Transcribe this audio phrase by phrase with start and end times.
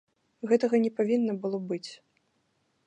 [0.51, 1.87] Гэтага не павінна было быць.